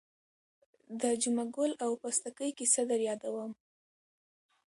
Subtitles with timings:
[1.01, 3.51] د جمعه ګل او پستکي کیسه در یادوم.